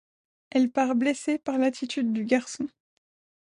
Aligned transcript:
Elle 0.49 0.71
part 0.71 0.95
blessée 0.95 1.37
par 1.37 1.59
l'attitude 1.59 2.11
du 2.11 2.25
garçon. 2.25 2.67